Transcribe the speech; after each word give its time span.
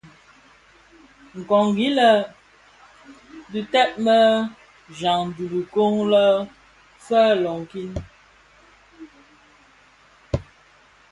Nkongi 1.39 1.87
lè 1.97 2.09
bidheb 3.51 3.91
më 4.05 4.17
jaň 4.99 5.25
i 5.43 5.45
kiton 5.51 6.09
fee 7.05 7.33
loňkin. 7.43 7.91